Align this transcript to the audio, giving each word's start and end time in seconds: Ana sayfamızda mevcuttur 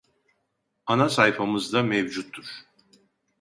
Ana 0.91 1.07
sayfamızda 1.15 1.79
mevcuttur 1.89 2.45